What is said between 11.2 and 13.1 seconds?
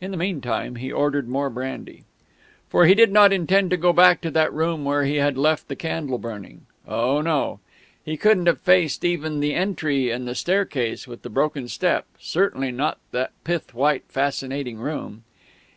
the broken step certainly not